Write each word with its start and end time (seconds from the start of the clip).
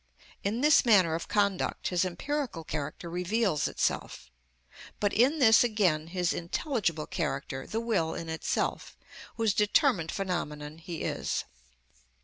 In 0.43 0.61
this 0.61 0.83
manner 0.83 1.13
of 1.13 1.27
conduct 1.27 1.89
his 1.89 2.03
empirical 2.03 2.63
character 2.63 3.07
reveals 3.07 3.67
itself, 3.67 4.31
but 4.99 5.13
in 5.13 5.37
this 5.37 5.63
again 5.63 6.07
his 6.07 6.33
intelligible 6.33 7.05
character, 7.05 7.67
the 7.67 7.79
will 7.79 8.15
in 8.15 8.27
itself, 8.27 8.97
whose 9.37 9.53
determined 9.53 10.11
phenomenon 10.11 10.79
he 10.79 11.03
is. 11.03 11.43